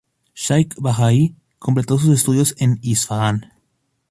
[0.45, 1.19] Shaykh Bahāʾī
[1.67, 3.43] completó sus estudios en Isfahan.